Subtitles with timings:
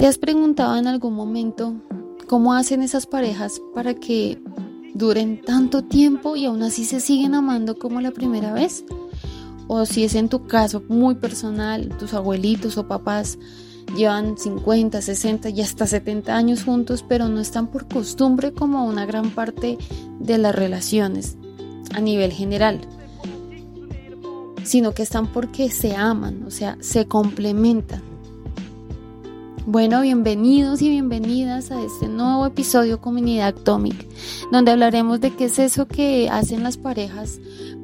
[0.00, 1.74] ¿Te has preguntado en algún momento
[2.26, 4.42] cómo hacen esas parejas para que
[4.94, 8.82] duren tanto tiempo y aún así se siguen amando como la primera vez?
[9.68, 13.38] O si es en tu caso muy personal, tus abuelitos o papás
[13.94, 19.04] llevan 50, 60 y hasta 70 años juntos, pero no están por costumbre como una
[19.04, 19.76] gran parte
[20.18, 21.36] de las relaciones
[21.92, 22.80] a nivel general,
[24.64, 28.09] sino que están porque se aman, o sea, se complementan.
[29.66, 34.06] Bueno, bienvenidos y bienvenidas a este nuevo episodio Comunidad Atomic,
[34.50, 37.40] donde hablaremos de qué es eso que hacen las parejas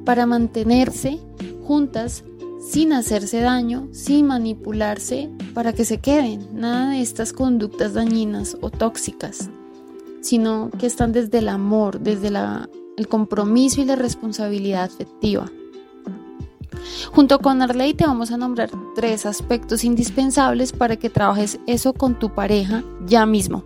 [0.06, 1.20] para mantenerse
[1.66, 2.24] juntas
[2.66, 6.48] sin hacerse daño, sin manipularse para que se queden.
[6.54, 9.50] Nada de estas conductas dañinas o tóxicas,
[10.22, 12.28] sino que están desde el amor, desde
[12.96, 15.50] el compromiso y la responsabilidad afectiva.
[17.12, 22.18] Junto con Arley te vamos a nombrar tres aspectos indispensables para que trabajes eso con
[22.18, 23.64] tu pareja ya mismo.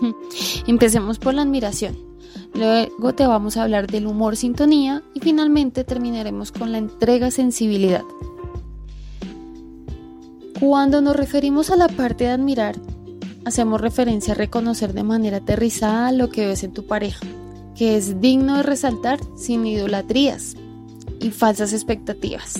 [0.66, 1.96] Empecemos por la admiración.
[2.54, 8.04] Luego te vamos a hablar del humor sintonía y finalmente terminaremos con la entrega sensibilidad.
[10.58, 12.76] Cuando nos referimos a la parte de admirar,
[13.44, 17.24] hacemos referencia a reconocer de manera aterrizada lo que ves en tu pareja,
[17.76, 20.56] que es digno de resaltar sin idolatrías
[21.20, 22.54] y falsas expectativas.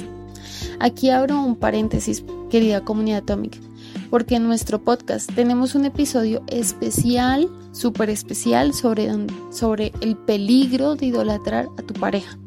[0.80, 3.58] Aquí abro un paréntesis, querida comunidad atómica,
[4.10, 9.10] porque en nuestro podcast tenemos un episodio especial, súper especial, sobre,
[9.50, 12.38] sobre el peligro de idolatrar a tu pareja.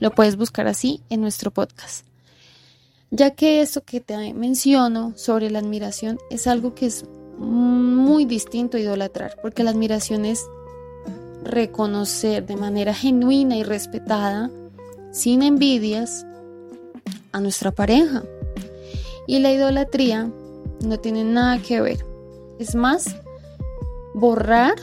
[0.00, 2.06] Lo puedes buscar así en nuestro podcast.
[3.10, 7.04] Ya que esto que te menciono sobre la admiración es algo que es
[7.38, 10.44] muy distinto a idolatrar, porque la admiración es
[11.44, 14.50] reconocer de manera genuina y respetada
[15.14, 16.26] sin envidias
[17.30, 18.24] a nuestra pareja.
[19.26, 20.30] Y la idolatría
[20.84, 22.04] no tiene nada que ver.
[22.58, 23.16] Es más,
[24.14, 24.74] borrar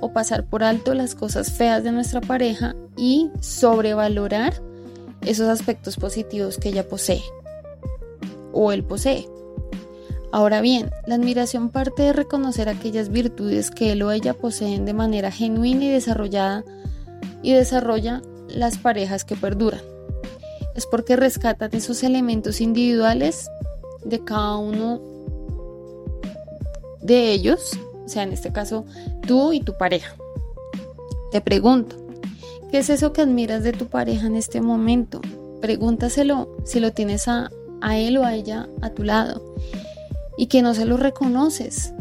[0.00, 4.62] o pasar por alto las cosas feas de nuestra pareja y sobrevalorar
[5.22, 7.22] esos aspectos positivos que ella posee
[8.52, 9.28] o él posee.
[10.30, 14.92] Ahora bien, la admiración parte de reconocer aquellas virtudes que él o ella poseen de
[14.92, 16.64] manera genuina y desarrollada
[17.42, 18.22] y desarrolla
[18.54, 19.80] las parejas que perduran.
[20.74, 23.48] Es porque rescatan esos elementos individuales
[24.04, 25.00] de cada uno
[27.02, 27.72] de ellos,
[28.04, 28.84] o sea, en este caso
[29.26, 30.14] tú y tu pareja.
[31.32, 31.96] Te pregunto,
[32.70, 35.20] ¿qué es eso que admiras de tu pareja en este momento?
[35.60, 37.50] Pregúntaselo si lo tienes a,
[37.80, 39.54] a él o a ella a tu lado
[40.36, 41.92] y que no se lo reconoces.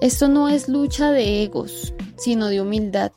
[0.00, 3.12] Esto no es lucha de egos, sino de humildad.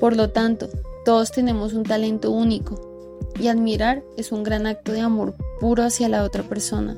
[0.00, 0.68] Por lo tanto,
[1.04, 2.88] todos tenemos un talento único
[3.40, 6.96] y admirar es un gran acto de amor puro hacia la otra persona.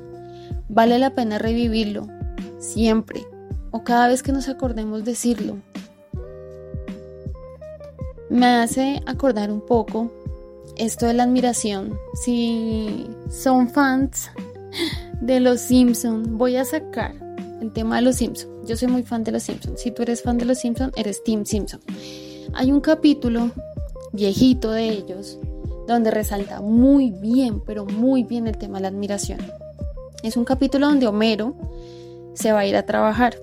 [0.68, 2.06] Vale la pena revivirlo,
[2.58, 3.26] siempre,
[3.70, 5.56] o cada vez que nos acordemos decirlo.
[8.28, 10.12] Me hace acordar un poco
[10.76, 11.98] esto de la admiración.
[12.14, 14.30] Si son fans
[15.20, 17.14] de Los Simpson, voy a sacar
[17.60, 18.48] el tema de Los Simpson.
[18.64, 19.76] Yo soy muy fan de Los Simpson.
[19.76, 21.80] Si tú eres fan de Los Simpson, eres Tim Simpson.
[22.52, 23.50] Hay un capítulo
[24.12, 25.38] viejito de ellos
[25.86, 29.40] donde resalta muy bien, pero muy bien el tema de la admiración.
[30.22, 31.54] Es un capítulo donde Homero
[32.34, 33.36] se va a ir a trabajar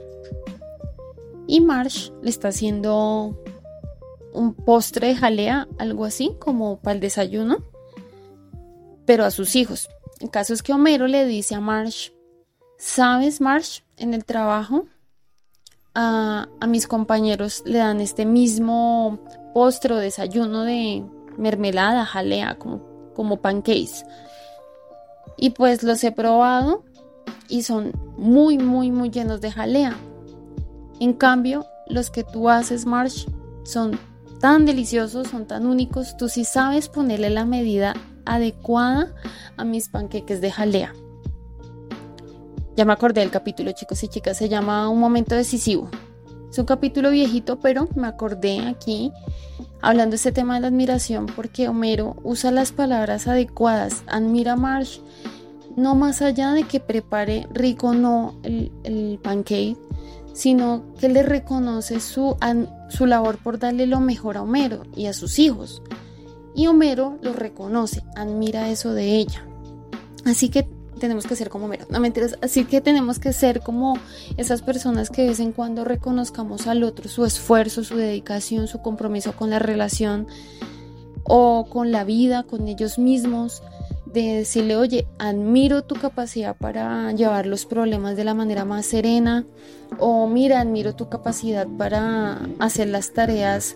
[1.48, 3.42] y Marsh le está haciendo
[4.34, 7.64] un postre de jalea, algo así como para el desayuno,
[9.06, 9.90] pero a sus hijos.
[10.20, 12.12] El caso es que Homero le dice a Marsh,
[12.78, 13.82] ¿sabes Marsh?
[13.98, 14.86] En el trabajo
[16.00, 19.18] a, mis compañeros le dan este mismo
[19.54, 21.04] postre o desayuno de
[21.38, 22.82] mermelada, jalea, como,
[23.16, 24.06] como pancakes.
[25.38, 26.84] Y pues los he probado
[27.50, 29.96] y son muy, muy, muy llenos de jalea.
[31.00, 33.26] En cambio, los que tú haces, Marsh,
[33.64, 34.00] son
[34.40, 36.16] tan deliciosos, son tan únicos.
[36.16, 39.16] Tú sí sabes ponerle la medida adecuada
[39.58, 40.94] a mis panqueques de jalea.
[42.78, 45.90] Ya me acordé del capítulo, chicos y chicas, se llama Un momento decisivo.
[46.52, 49.12] Es un capítulo viejito, pero me acordé aquí
[49.82, 54.04] hablando de este tema de la admiración porque Homero usa las palabras adecuadas.
[54.06, 55.00] Admira a Marsh
[55.76, 59.76] no más allá de que prepare rico no el, el pancake,
[60.34, 62.38] sino que le reconoce su,
[62.90, 65.82] su labor por darle lo mejor a Homero y a sus hijos.
[66.54, 69.44] Y Homero lo reconoce, admira eso de ella.
[70.26, 73.98] Así que tenemos que ser como Homero, no mentiras, así que tenemos que ser como
[74.38, 78.82] esas personas que de vez en cuando reconozcamos al otro su esfuerzo, su dedicación, su
[78.82, 80.28] compromiso con la relación
[81.24, 83.62] o con la vida, con ellos mismos
[84.06, 89.46] de decirle, oye, admiro tu capacidad para llevar los problemas de la manera más serena,
[90.00, 93.76] o mira, admiro tu capacidad para hacer las tareas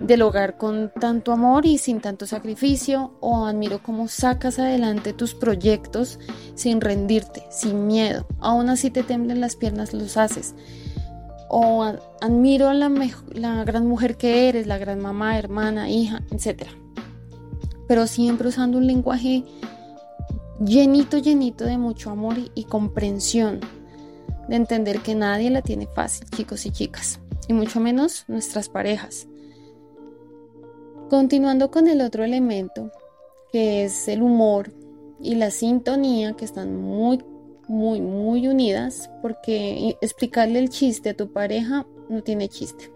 [0.00, 5.34] del hogar con tanto amor y sin tanto sacrificio, o admiro cómo sacas adelante tus
[5.34, 6.18] proyectos
[6.54, 10.54] sin rendirte, sin miedo, aún así te temblen las piernas, los haces.
[11.50, 11.82] O
[12.20, 12.90] admiro la,
[13.32, 16.70] la gran mujer que eres, la gran mamá, hermana, hija, etcétera
[17.88, 19.42] pero siempre usando un lenguaje
[20.64, 23.60] llenito, llenito de mucho amor y, comprensión,
[24.48, 27.18] de entender que nadie la tiene fácil, chicos y chicas,
[27.48, 29.26] y mucho menos nuestras parejas.
[31.08, 32.90] Continuando con el otro elemento,
[33.50, 34.72] que es el humor
[35.20, 37.24] y la sintonía, que están muy,
[37.66, 42.92] muy, muy unidas, porque explicarle el chiste a tu pareja no tiene chiste.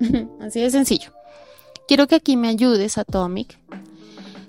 [0.40, 1.12] Así de sencillo.
[1.86, 3.58] Quiero que aquí me ayudes, Atomic,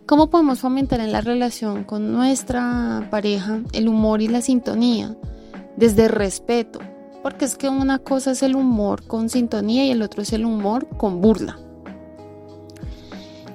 [0.06, 5.18] ¿Cómo podemos fomentar en la relación con nuestra pareja el humor y la sintonía?
[5.78, 6.78] Desde respeto,
[7.24, 10.46] porque es que una cosa es el humor con sintonía y el otro es el
[10.46, 11.58] humor con burla.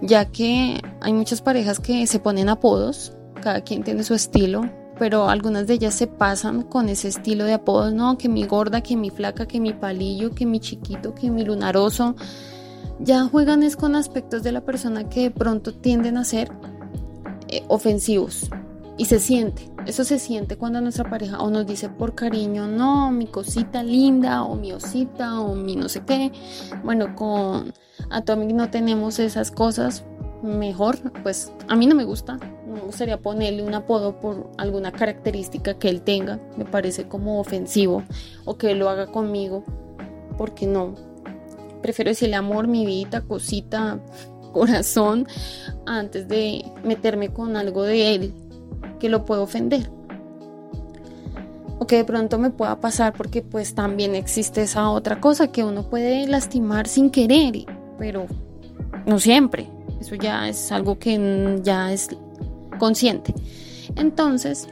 [0.03, 3.13] Ya que hay muchas parejas que se ponen apodos,
[3.43, 4.63] cada quien tiene su estilo,
[4.99, 8.83] pero algunas de ellas se pasan con ese estilo de apodos, no, que mi gorda,
[8.83, 12.17] que mi flaca, que mi palillo, que mi chiquito, que mi lunaroso.
[12.99, 16.53] Ya juegan es con aspectos de la persona que de pronto tienden a ser
[17.49, 18.51] eh, ofensivos
[18.99, 23.11] y se siente, eso se siente cuando nuestra pareja o nos dice por cariño, no,
[23.11, 26.33] mi cosita linda o mi osita o mi no sé qué.
[26.85, 27.73] Bueno, con
[28.11, 30.05] Atomic no tenemos esas cosas,
[30.43, 35.75] mejor, pues a mí no me gusta, me gustaría ponerle un apodo por alguna característica
[35.75, 38.03] que él tenga, me parece como ofensivo
[38.45, 39.65] o que él lo haga conmigo,
[40.37, 40.95] porque no,
[41.83, 44.01] Prefiero decirle amor, mi vida, cosita,
[44.53, 45.27] corazón,
[45.87, 48.35] antes de meterme con algo de él
[49.01, 49.91] que lo puedo ofender.
[51.81, 55.65] O que de pronto me pueda pasar porque pues también existe esa otra cosa que
[55.65, 57.65] uno puede lastimar sin querer,
[57.99, 58.27] pero
[59.07, 59.69] no siempre.
[60.01, 62.11] Eso ya es algo que ya es
[62.79, 63.35] consciente.
[63.97, 64.69] Entonces,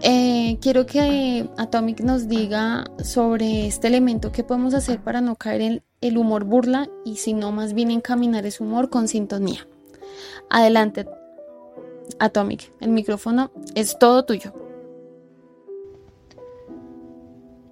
[0.00, 5.60] eh, quiero que Atomic nos diga sobre este elemento que podemos hacer para no caer
[5.60, 9.66] en el humor burla y sino más bien encaminar ese humor con sintonía.
[10.50, 11.06] Adelante,
[12.18, 14.52] Atomic, el micrófono es todo tuyo.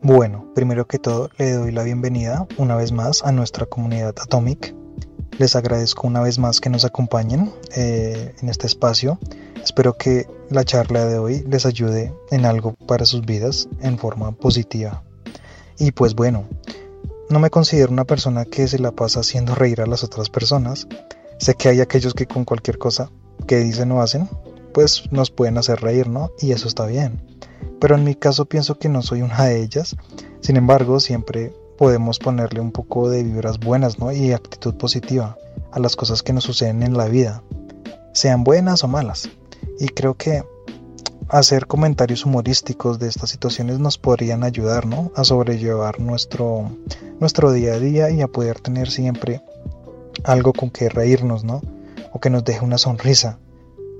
[0.02, 4.74] Bueno, primero que todo le doy la bienvenida una vez más a nuestra comunidad Atomic.
[5.38, 9.18] Les agradezco una vez más que nos acompañen eh, en este espacio.
[9.62, 14.32] Espero que la charla de hoy les ayude en algo para sus vidas en forma
[14.32, 15.02] positiva.
[15.78, 16.44] Y pues bueno,
[17.28, 20.86] no me considero una persona que se la pasa haciendo reír a las otras personas.
[21.38, 23.10] Sé que hay aquellos que con cualquier cosa
[23.46, 24.28] que dicen o hacen,
[24.72, 26.30] pues nos pueden hacer reír, ¿no?
[26.40, 27.22] Y eso está bien.
[27.80, 29.96] Pero en mi caso pienso que no soy una de ellas.
[30.40, 34.12] Sin embargo, siempre podemos ponerle un poco de vibras buenas, ¿no?
[34.12, 35.36] Y actitud positiva
[35.72, 37.42] a las cosas que nos suceden en la vida,
[38.12, 39.28] sean buenas o malas.
[39.78, 40.42] Y creo que
[41.28, 45.10] hacer comentarios humorísticos de estas situaciones nos podrían ayudar, ¿no?
[45.16, 46.70] A sobrellevar nuestro,
[47.20, 49.42] nuestro día a día y a poder tener siempre
[50.24, 51.60] algo con que reírnos, ¿no?
[52.16, 53.38] O que nos deje una sonrisa.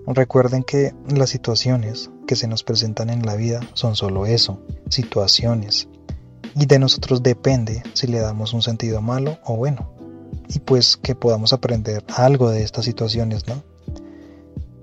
[0.07, 4.59] Recuerden que las situaciones que se nos presentan en la vida son solo eso,
[4.89, 5.91] situaciones.
[6.55, 9.93] Y de nosotros depende si le damos un sentido malo o bueno.
[10.49, 13.63] Y pues que podamos aprender algo de estas situaciones, ¿no?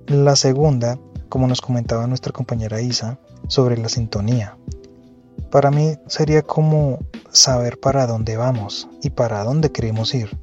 [0.06, 3.18] La segunda como nos comentaba nuestra compañera Isa,
[3.48, 4.60] sobre la sintonía.
[5.50, 7.00] Para mí sería como
[7.32, 10.38] saber para dónde vamos y para dónde queremos ir.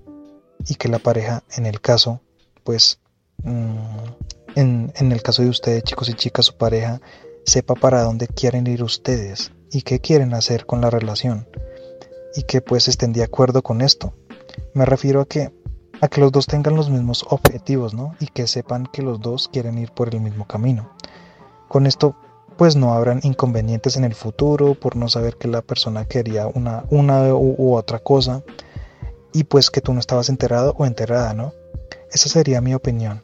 [0.67, 2.23] Y que la pareja, en el caso,
[2.62, 3.00] pues,
[3.43, 3.76] mm,
[4.57, 7.00] en, en el caso de ustedes, chicos y chicas, su pareja,
[7.45, 11.49] sepa para dónde quieren ir ustedes y qué quieren hacer con la relación.
[12.35, 14.14] Y que pues estén de acuerdo con esto.
[14.75, 15.52] Me refiero a que
[16.00, 18.14] a que los dos tengan los mismos objetivos, ¿no?
[18.21, 20.90] Y que sepan que los dos quieren ir por el mismo camino.
[21.69, 22.17] Con esto,
[22.57, 26.85] pues no habrán inconvenientes en el futuro por no saber que la persona quería una,
[26.90, 28.43] una u, otra cosa
[29.33, 31.52] y pues que tú no estabas enterado o enterada, ¿no?
[32.12, 33.23] Esa sería mi opinión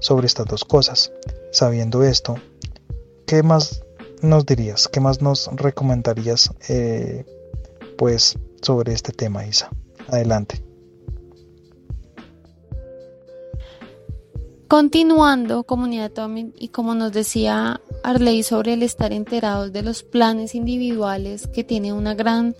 [0.00, 1.12] sobre estas dos cosas.
[1.52, 2.36] Sabiendo esto,
[3.26, 3.82] ¿qué más
[4.22, 4.88] nos dirías?
[4.88, 7.24] ¿Qué más nos recomendarías, eh,
[7.96, 9.70] pues, sobre este tema, Isa?
[10.08, 10.62] Adelante.
[14.66, 16.10] Continuando, comunidad
[16.56, 21.92] y como nos decía Arley sobre el estar enterados de los planes individuales, que tiene
[21.92, 22.56] una gran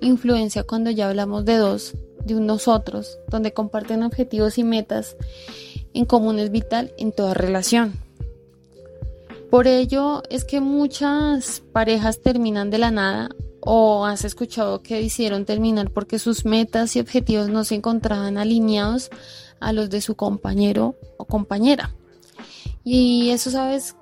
[0.00, 5.16] influencia cuando ya hablamos de dos, de un nosotros, donde comparten objetivos y metas
[5.94, 7.94] en común es vital en toda relación.
[9.50, 15.44] Por ello es que muchas parejas terminan de la nada o has escuchado que hicieron
[15.44, 19.10] terminar porque sus metas y objetivos no se encontraban alineados
[19.60, 21.94] a los de su compañero o compañera.
[22.84, 23.96] Y eso sabes,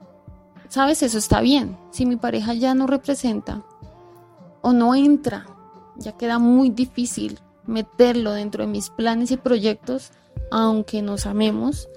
[0.68, 1.76] sabes, eso está bien.
[1.90, 3.64] Si mi pareja ya no representa
[4.62, 5.46] o no entra,
[5.98, 10.12] ya queda muy difícil meterlo dentro de mis planes y proyectos,
[10.50, 11.88] aunque nos amemos,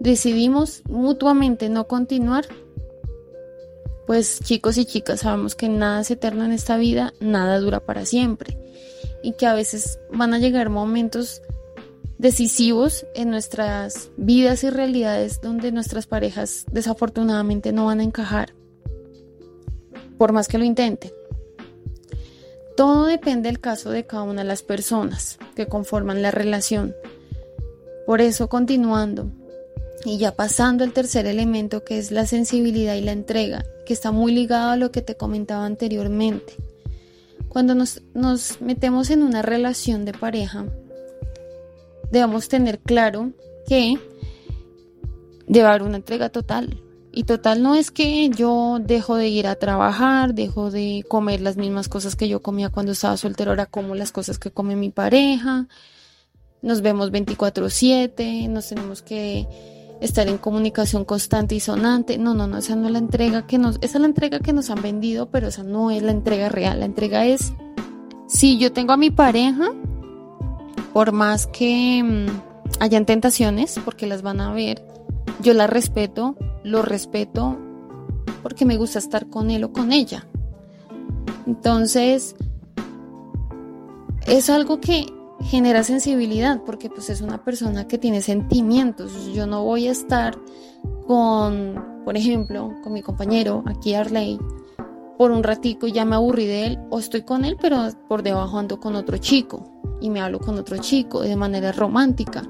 [0.00, 2.46] decidimos mutuamente no continuar,
[4.06, 8.06] pues chicos y chicas sabemos que nada es eterno en esta vida, nada dura para
[8.06, 8.58] siempre
[9.22, 11.42] y que a veces van a llegar momentos
[12.18, 18.54] decisivos en nuestras vidas y realidades donde nuestras parejas desafortunadamente no van a encajar,
[20.16, 21.17] por más que lo intenten.
[22.78, 26.94] Todo depende del caso de cada una de las personas que conforman la relación.
[28.06, 29.32] Por eso, continuando,
[30.04, 34.12] y ya pasando al tercer elemento que es la sensibilidad y la entrega, que está
[34.12, 36.54] muy ligado a lo que te comentaba anteriormente.
[37.48, 38.00] Cuando nos,
[38.60, 40.64] metemos en una relación de pareja,
[42.12, 43.32] debemos tener claro
[43.66, 43.98] que
[45.48, 46.80] debe haber una entrega total.
[47.18, 51.56] Y total no es que yo dejo de ir a trabajar, dejo de comer las
[51.56, 54.90] mismas cosas que yo comía cuando estaba soltero, ahora como las cosas que come mi
[54.90, 55.66] pareja,
[56.62, 59.48] nos vemos 24/7, nos tenemos que
[60.00, 62.18] estar en comunicación constante y sonante.
[62.18, 64.52] No, no, no, esa no es la entrega que nos, esa es la entrega que
[64.52, 66.78] nos han vendido, pero esa no es la entrega real.
[66.78, 67.52] La entrega es,
[68.28, 69.72] si yo tengo a mi pareja,
[70.92, 72.26] por más que mm,
[72.78, 74.86] hayan tentaciones, porque las van a ver,
[75.42, 77.56] yo la respeto, lo respeto,
[78.42, 80.26] porque me gusta estar con él o con ella.
[81.46, 82.36] Entonces,
[84.26, 85.06] es algo que
[85.40, 89.32] genera sensibilidad porque pues es una persona que tiene sentimientos.
[89.32, 90.36] Yo no voy a estar
[91.06, 94.38] con, por ejemplo, con mi compañero aquí Arley
[95.16, 98.22] por un ratico y ya me aburrí de él o estoy con él pero por
[98.22, 99.64] debajo ando con otro chico
[100.00, 102.42] y me hablo con otro chico de manera romántica.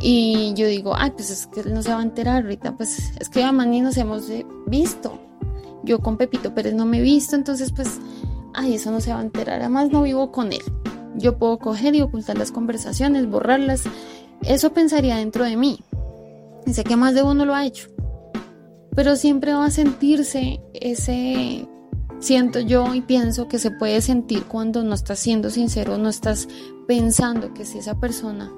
[0.00, 3.28] Y yo digo, ay, pues es que no se va a enterar ahorita, pues es
[3.28, 4.30] que además ni nos hemos
[4.66, 5.18] visto.
[5.84, 7.98] Yo con Pepito Pérez no me he visto, entonces pues,
[8.54, 10.62] ay, eso no se va a enterar, además no vivo con él.
[11.16, 13.84] Yo puedo coger y ocultar las conversaciones, borrarlas.
[14.42, 15.80] Eso pensaría dentro de mí.
[16.66, 17.88] Y sé que más de uno lo ha hecho.
[18.94, 21.66] Pero siempre va a sentirse ese...
[22.18, 26.48] Siento yo y pienso que se puede sentir cuando no estás siendo sincero, no estás
[26.88, 28.50] pensando que si esa persona,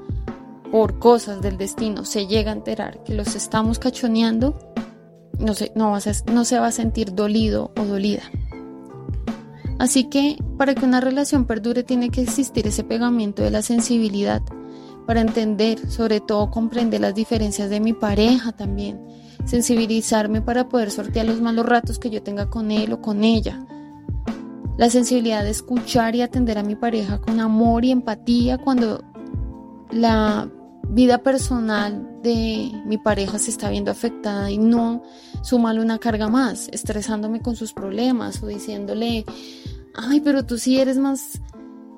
[0.70, 4.58] por cosas del destino, se llega a enterar que los estamos cachoneando,
[5.38, 5.96] no, se, no,
[6.32, 8.22] no se va a sentir dolido o dolida.
[9.78, 14.42] Así que para que una relación perdure tiene que existir ese pegamento de la sensibilidad
[15.06, 19.00] para entender, sobre todo comprender las diferencias de mi pareja también,
[19.44, 23.64] sensibilizarme para poder sortear los malos ratos que yo tenga con él o con ella.
[24.76, 29.02] La sensibilidad de escuchar y atender a mi pareja con amor y empatía cuando
[29.90, 30.50] la
[30.88, 35.02] vida personal de mi pareja se está viendo afectada y no
[35.42, 39.24] sumarle una carga más, estresándome con sus problemas o diciéndole
[39.94, 41.40] ay, pero tú sí eres más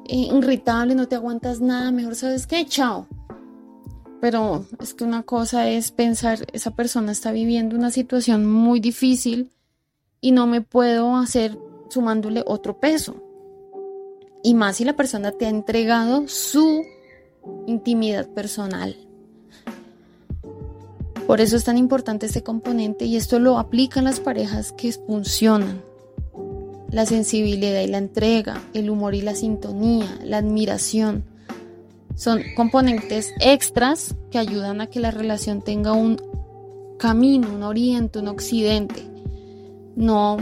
[0.07, 3.07] eh, irritable, no te aguantas nada, mejor sabes qué, chao.
[4.21, 9.51] Pero es que una cosa es pensar, esa persona está viviendo una situación muy difícil
[10.21, 13.23] y no me puedo hacer sumándole otro peso.
[14.43, 16.83] Y más si la persona te ha entregado su
[17.67, 18.97] intimidad personal.
[21.27, 25.83] Por eso es tan importante este componente y esto lo aplican las parejas que funcionan
[26.91, 31.25] la sensibilidad y la entrega, el humor y la sintonía, la admiración.
[32.17, 36.21] Son componentes extras que ayudan a que la relación tenga un
[36.99, 39.03] camino, un oriente, un occidente.
[39.97, 40.37] No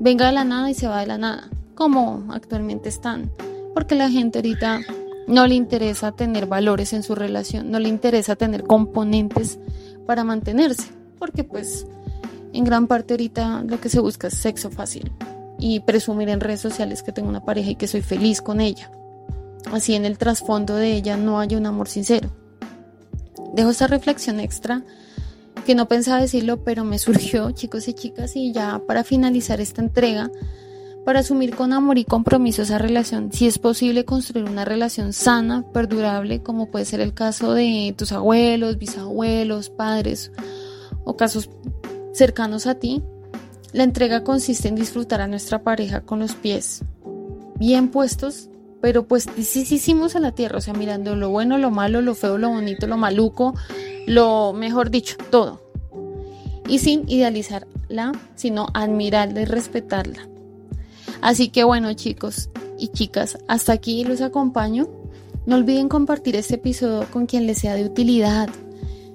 [0.00, 3.30] venga de la nada y se va de la nada, como actualmente están.
[3.72, 4.80] Porque la gente ahorita
[5.26, 9.58] no le interesa tener valores en su relación, no le interesa tener componentes
[10.06, 11.86] para mantenerse, porque pues
[12.52, 15.12] en gran parte ahorita lo que se busca es sexo fácil
[15.58, 18.90] y presumir en redes sociales que tengo una pareja y que soy feliz con ella.
[19.72, 22.30] Así en el trasfondo de ella no haya un amor sincero.
[23.52, 24.82] Dejo esta reflexión extra
[25.66, 29.82] que no pensaba decirlo, pero me surgió, chicos y chicas, y ya para finalizar esta
[29.82, 30.30] entrega,
[31.06, 35.64] para asumir con amor y compromiso esa relación, si es posible construir una relación sana,
[35.72, 40.32] perdurable, como puede ser el caso de tus abuelos, bisabuelos, padres
[41.04, 41.48] o casos
[42.12, 43.04] cercanos a ti,
[43.72, 46.82] la entrega consiste en disfrutar a nuestra pareja con los pies
[47.54, 52.00] bien puestos, pero pues hicimos a la tierra, o sea, mirando lo bueno, lo malo,
[52.00, 53.54] lo feo, lo bonito, lo maluco,
[54.08, 55.62] lo mejor dicho, todo.
[56.68, 60.26] y sin idealizarla, sino admirarla y respetarla.
[61.26, 64.86] Así que bueno chicos y chicas, hasta aquí los acompaño.
[65.44, 68.48] No olviden compartir este episodio con quien les sea de utilidad.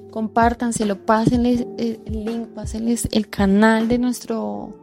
[0.09, 4.77] Compártanselo, pásenles el link, pásenles el canal de nuestro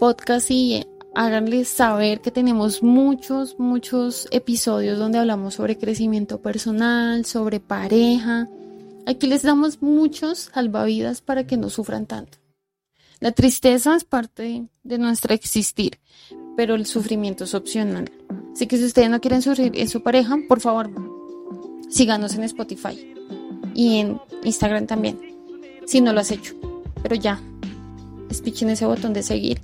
[0.00, 7.60] podcast y háganles saber que tenemos muchos, muchos episodios donde hablamos sobre crecimiento personal, sobre
[7.60, 8.48] pareja.
[9.06, 12.40] Aquí les damos muchos salvavidas para que no sufran tanto.
[13.20, 16.00] La tristeza es parte de nuestro existir,
[16.56, 18.10] pero el sufrimiento es opcional.
[18.52, 20.90] Así que si ustedes no quieren sufrir en su pareja, por favor,
[21.88, 23.14] síganos en Spotify
[23.74, 25.18] y en Instagram también,
[25.86, 26.54] si no lo has hecho.
[27.02, 27.40] Pero ya,
[28.30, 29.60] espichen ese botón de seguir.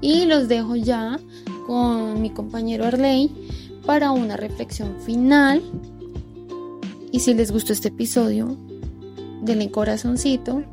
[0.00, 1.18] Y los dejo ya
[1.66, 3.30] con mi compañero Arley
[3.84, 5.62] para una reflexión final.
[7.12, 8.56] Y si les gustó este episodio,
[9.42, 10.64] denle corazoncito,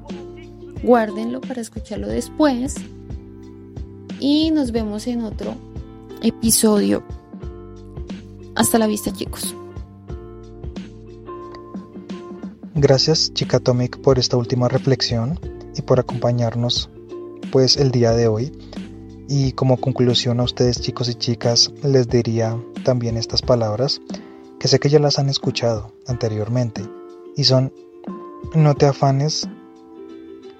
[0.83, 2.75] guárdenlo para escucharlo después.
[4.25, 5.53] Y nos vemos en otro
[6.21, 7.03] episodio.
[8.55, 9.53] Hasta la vista, chicos.
[12.73, 15.37] Gracias, chica Atomic, por esta última reflexión
[15.75, 16.89] y por acompañarnos
[17.51, 18.53] pues el día de hoy.
[19.27, 23.99] Y como conclusión a ustedes chicos y chicas les diría también estas palabras
[24.57, 26.81] que sé que ya las han escuchado anteriormente
[27.35, 27.73] y son
[28.55, 29.49] no te afanes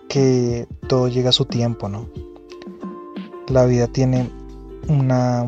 [0.09, 2.09] que todo llega a su tiempo, ¿no?
[3.49, 4.29] La vida tiene
[4.87, 5.45] una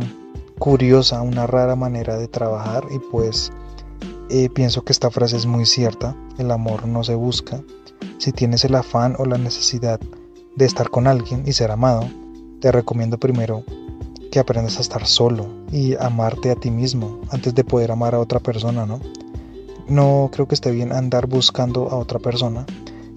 [0.59, 3.51] curiosa, una rara manera de trabajar y pues
[4.29, 7.61] eh, pienso que esta frase es muy cierta, el amor no se busca,
[8.17, 9.99] si tienes el afán o la necesidad
[10.55, 12.09] de estar con alguien y ser amado,
[12.59, 13.63] te recomiendo primero
[14.31, 18.19] que aprendas a estar solo y amarte a ti mismo antes de poder amar a
[18.19, 18.99] otra persona, ¿no?
[19.87, 22.65] No creo que esté bien andar buscando a otra persona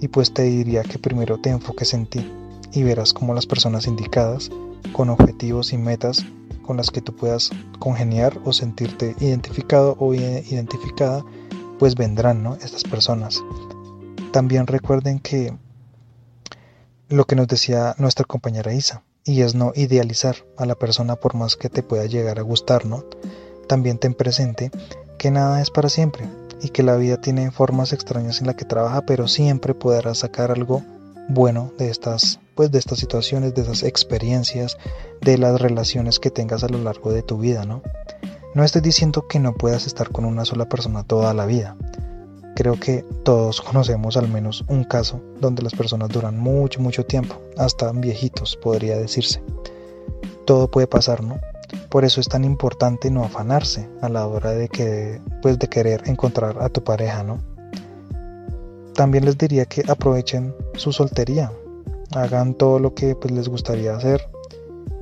[0.01, 2.31] y pues te diría que primero te enfoques en ti
[2.73, 4.51] y verás cómo las personas indicadas,
[4.93, 6.25] con objetivos y metas
[6.63, 11.25] con las que tú puedas congeniar o sentirte identificado o identificada,
[11.79, 12.57] pues vendrán, ¿no?
[12.57, 13.43] Estas personas.
[14.33, 15.57] También recuerden que
[17.09, 21.35] lo que nos decía nuestra compañera Isa, y es no idealizar a la persona por
[21.35, 23.05] más que te pueda llegar a gustar, ¿no?
[23.67, 24.71] También ten presente
[25.19, 26.27] que nada es para siempre
[26.63, 30.51] y que la vida tiene formas extrañas en la que trabaja, pero siempre podrás sacar
[30.51, 30.83] algo
[31.29, 34.79] bueno de estas pues de estas situaciones, de esas experiencias,
[35.21, 37.83] de las relaciones que tengas a lo largo de tu vida, ¿no?
[38.53, 41.77] No estoy diciendo que no puedas estar con una sola persona toda la vida,
[42.57, 47.41] Creo que todos conocemos al menos un caso donde las personas duran mucho, mucho tiempo,
[47.57, 49.41] hasta viejitos podría decirse.
[50.45, 51.39] Todo puede pasar, ¿no?
[51.91, 56.03] Por eso es tan importante no afanarse a la hora de que pues de querer
[56.07, 57.39] encontrar a tu pareja, ¿no?
[58.95, 61.53] También les diría que aprovechen su soltería,
[62.13, 64.29] hagan todo lo que pues, les gustaría hacer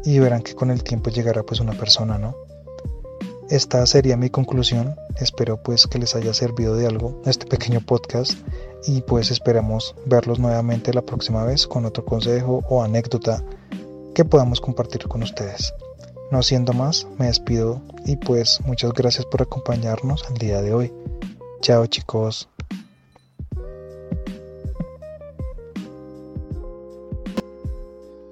[0.05, 2.37] y verán que con el tiempo llegará pues una persona, ¿no?
[3.51, 4.97] Esta sería mi conclusión.
[5.17, 8.33] Espero pues que les haya servido de algo este pequeño podcast
[8.87, 13.45] y pues esperamos verlos nuevamente la próxima vez con otro consejo o anécdota
[14.15, 15.75] que podamos compartir con ustedes.
[16.33, 20.93] No siendo más, me despido y pues muchas gracias por acompañarnos el día de hoy.
[21.61, 22.49] Chao chicos.